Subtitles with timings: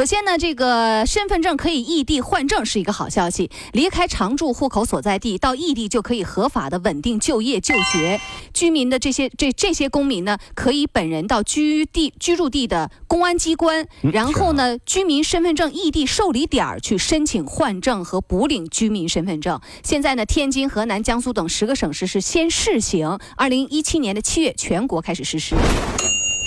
[0.00, 3.50] 首先呢，这个身份证可以异地换证是一个好消息。
[3.74, 8.18] 离开常住户口所在地到异地就可以合法的稳定就业就学。
[8.54, 19.60] 居民的这些这这些公民呢，可以本人到居地居住地的公安机关，然后呢，居民身份证异地受理点儿去申请换证和补领居民身份证。
[19.82, 25.54] 现在呢，天津、河南、江苏等十个省市是先试行，二零一七年的七月全国开始实施。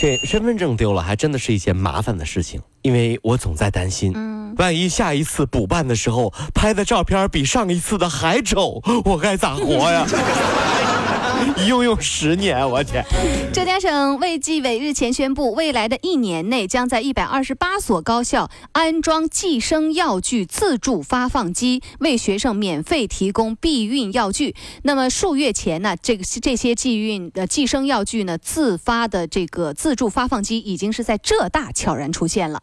[0.03, 4.13] 这身份证丢了，还真的是一件麻烦的事情，因为我总在担心，
[4.57, 10.05] 万一下一次补办的时候拍的照片比上一次的还丑，我该咋活呀？
[11.67, 13.03] 用用十年，我天！
[13.53, 24.55] 浙江省卫计委日前宣布，未来的一年内将在一百二十八所高校安装计生药具自助发放机，为学生免费提供避孕药具。
[24.83, 32.61] 那么数月前呢，这个这些寄运的计生药具呢，自发的这个自助发放机已经是在浙大悄然出现了。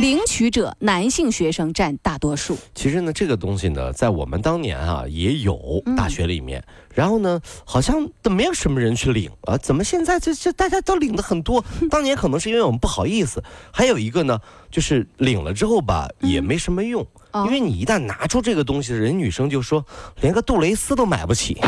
[0.00, 2.56] 领取者男性学生占大多数。
[2.74, 9.56] 其实呢，这个东西呢，在我们当年啊也有大学里面，然后呢，好像都没有什么人去领啊。
[9.58, 11.62] 怎么现在这这大家都领的很多？
[11.90, 17.06] 当年可能是因为我们不好意思，还有一个呢，就是领了之后吧，也没什么用，
[17.44, 19.84] 因为你一旦拿出这个东西，人女生就说
[20.22, 21.58] 连个杜蕾斯都买不起。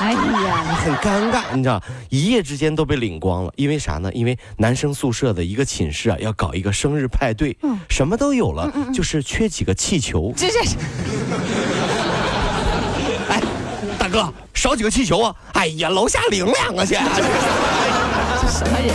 [0.00, 3.52] 哎呀，很尴尬，你知道，一夜之间都被领光了。
[3.56, 4.12] 因为啥呢？
[4.12, 7.56] 因为男生宿舍的一个寝室啊，要搞一个生日派对，
[7.88, 10.32] 什么都有了，就是缺几个气球。
[10.36, 10.60] 这这，
[13.28, 13.42] 哎，
[13.98, 15.34] 大哥，少几个气球啊！
[15.54, 16.94] 哎呀，楼下领两个去。
[18.40, 18.94] 这什么人？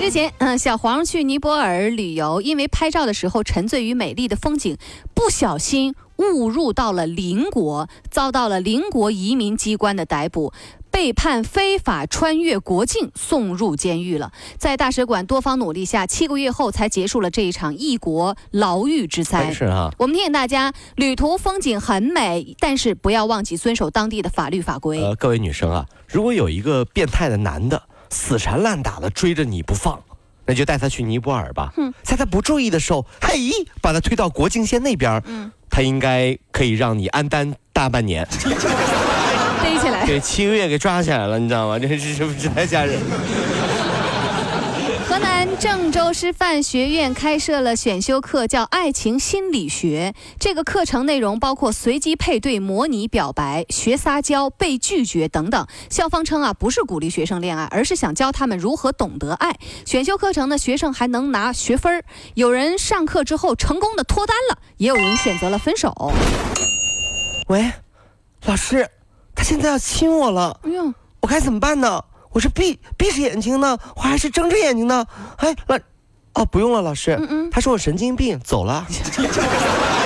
[0.00, 4.76] 日前，嗯，小黄去尼泊尔旅游，因为拍照的时候沉醉于美丽的风景，
[5.14, 5.94] 不小心。
[6.18, 10.52] 误入到了邻国，遭到了邻国移民机关的逮捕，
[10.90, 14.30] 被判非法穿越国境，送入监狱了。
[14.58, 19.52] 在大使馆多方努力下，七个月后才结束了这一场异国牢狱之灾。
[19.52, 25.02] 是啊，我们提醒大家，旅途风景很美，但是不要忘记遵守当地的法律法规。
[25.02, 29.98] 呃，各位女生啊，如果有一个变态的男的死缠烂打的追着你不放，
[30.44, 31.72] 那就带他去尼泊尔吧。
[31.76, 35.22] 嗯，在他不注意的时候，嘿，把他推到国境线那边。
[35.26, 35.50] 嗯。
[35.72, 38.24] 他应该可以让你安耽大半年，
[39.64, 41.78] 逮起来，对，七个月给抓起来了，你知道吗？
[41.78, 43.00] 这是是不是太吓人？
[45.12, 50.14] 河南郑州师范学院开设了选修课，叫爱情心理学。
[50.40, 55.66] 这个课程内容包括随机配对、模拟表白、学撒娇、被拒绝等等。
[55.90, 59.54] 校方称啊，不是鼓励学生恋爱，而是想教他们如何懂得爱。
[59.84, 62.04] 选修课程呢，学生还能拿学分儿。
[62.32, 65.92] 有人上课之后成功的脱单了，也有人选择了分手。
[67.48, 67.70] 喂，
[68.46, 68.88] 老师，
[69.34, 72.02] 他现在要亲我了，哎呦，我该怎么办呢？
[72.32, 75.06] 我是闭闭着眼睛呢，我还是睁着眼睛呢？
[75.36, 75.78] 哎，老，
[76.34, 77.18] 哦，不用了，老师，
[77.50, 78.86] 他说我神经病，走了。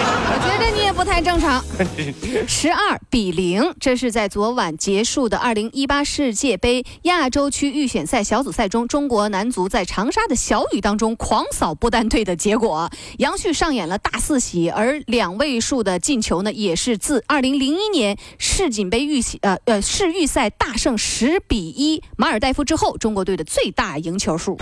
[0.94, 1.62] 不太正常，
[2.48, 12.90] 十二比零，这是在昨晚结束的二零一八世界杯亚洲区预选赛小组赛中，中国男足在长沙的小雨当中狂扫不丹队的结果。
[13.18, 24.58] 杨旭上演了大四喜，而两位数的进球呢，也是自二零零一年世锦杯预呃呃世预赛大胜十比一马尔代夫之后，中国队的最大赢球数。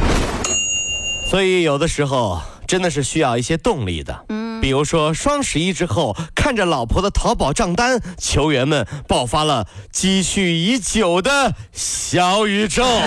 [1.30, 4.26] 所以有的时候真的是需要一些动力的。
[4.64, 12.82] 比如说双十一之后，看着老婆的淘宝账单，球员们爆发了积蓄已久的小宇宙。
[12.82, 13.02] 我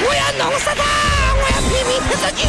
[0.00, 0.82] 要弄死他！
[1.34, 2.48] 我要拼命踢死巨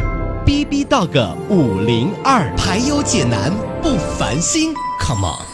[0.45, 3.51] B B Dog 五零二排忧解难
[3.81, 5.45] 不烦心，Come on！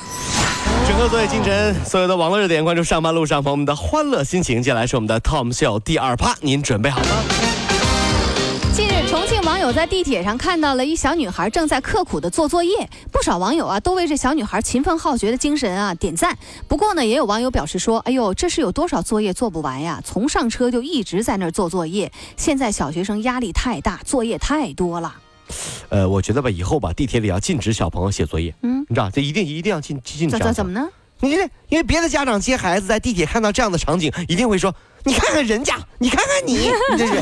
[0.88, 4.62] 整个作业进程，所有的网络热点，关注上班路上朋友们的欢乐心情。
[4.63, 7.47] 接下来是我们的 Tom Show 第二趴，您准备好了吗？
[8.78, 16.38] 近日，重庆网友在地铁上看到了一小女孩正在刻苦的做作业，不少网友啊都为这小女孩勤奋好学的精神啊点赞。
[16.68, 20.00] 不过呢，也有网友表示说：“哎呦，这是有多少作业做不完呀？
[20.06, 22.12] 从上车就一直在那儿做作业。
[22.38, 25.16] 现在小学生压力太大，作业太多了。
[25.90, 30.88] 呃，我觉得吧，以后吧，地铁里要禁止小朋友写作业，嗯，你知道，这一定一定要禁禁止怎么呢？
[31.20, 34.72] 你这，因为别的家长接孩子在地铁看到这样的场景，一定会说
[35.04, 37.14] ：“你看看人家，你看看你，你这是，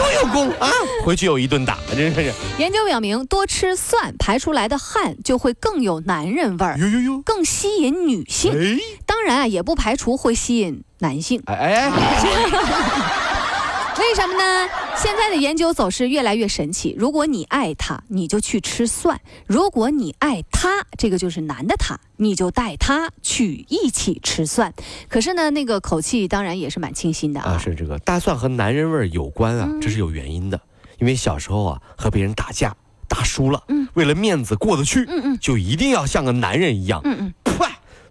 [0.00, 0.70] 家多有功啊！”
[1.04, 2.32] 回去有一顿打，真是。
[2.58, 7.22] 研究表明，多吃蒜排出来的汗就会更有男人味儿，呦呦呦！
[7.22, 8.52] 更吸引女性。
[8.52, 11.42] 哎当然啊，也不排除会吸引男性。
[11.46, 11.90] 哎哎，
[13.98, 14.68] 为什么呢？
[14.96, 16.94] 现在的研究走势越来越神奇。
[16.98, 19.16] 如果你爱他，你就去吃蒜；
[19.46, 24.74] 如果你爱他，这个就是男的他，你就带他去一起吃蒜。
[25.08, 27.58] 可是呢，那个口气当然也是蛮清新的啊，啊。
[27.58, 30.60] 是这个大蒜和男人味有关啊，这是有原因的。
[30.98, 32.76] 因为小时候啊，和别人打架
[33.08, 37.39] 打输了，嗯为了面子过得去，嗯嗯就一定要像个男人一样，嗯嗯，啪，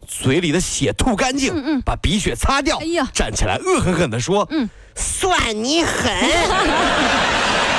[0.10, 6.12] 嘴里的血吐干净，嗯嗯把鼻血擦掉，哎呀站起来恶狠狠地说，嗯算你狠，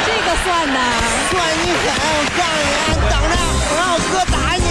[0.07, 0.79] 这个算呐？
[1.31, 1.85] 算你狠，
[2.15, 3.35] 我告诉你，等着，
[3.69, 4.65] 我让我哥打你。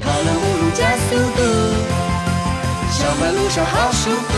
[0.00, 1.40] 跑了五路加速度，
[2.92, 4.32] 小马路上好舒服。